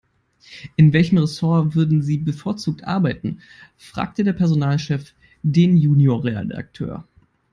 "In 0.79 0.93
welchem 0.93 1.19
Ressort 1.19 1.75
würden 1.75 2.01
Sie 2.01 2.17
bevorzugt 2.17 2.85
arbeiten?", 2.85 3.39
fragte 3.77 4.23
der 4.23 4.33
Personalchef 4.33 5.13
den 5.43 5.77
Junior-Redakteur. 5.77 7.05